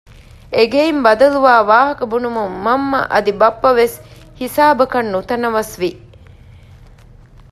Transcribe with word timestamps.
އެގެއިން 0.55 1.01
ބަދަލުވާ 1.05 1.53
ވާހަކަ 1.69 2.03
ބުނުމުން 2.11 2.53
މަންމަ 2.65 2.99
އަދި 3.13 3.31
ބައްޕަވެސް 3.41 3.97
ހިސާބަކަށް 4.41 5.11
ނުތަނަވަސްވި 5.13 5.91